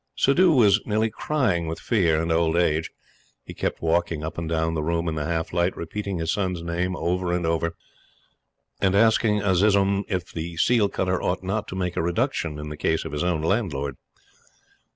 [0.15, 2.89] Suddhoo was nearly crying with fear and old age.
[3.45, 6.63] He kept walking up and down the room in the half light, repeating his son's
[6.63, 7.77] name over and over again,
[8.79, 12.77] and asking Azizun if the seal cutter ought not to make a reduction in the
[12.77, 13.95] case of his own landlord.